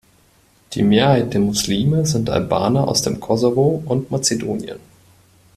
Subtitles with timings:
[0.73, 4.79] Die Mehrheit der Muslime sind Albaner aus dem Kosovo und Mazedonien.